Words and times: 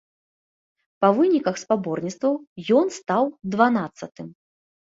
Па 1.05 1.09
выніках 1.17 1.55
спаборніцтваў 1.65 2.33
ён 2.81 2.87
стаў 2.99 3.23
дванаццатым. 3.55 4.27